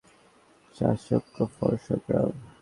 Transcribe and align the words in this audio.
চাণক্য 0.75 1.35
ফর 1.55 1.73
সংগ্রাম। 1.85 2.31